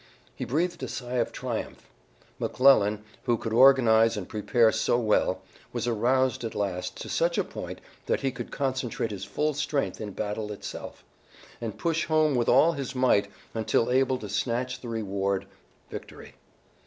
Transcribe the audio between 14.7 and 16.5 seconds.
the reward, victory.